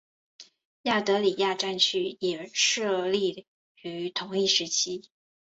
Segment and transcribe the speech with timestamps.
[0.81, 3.45] 亚德里亚战区也设立
[3.83, 5.07] 于同一时期。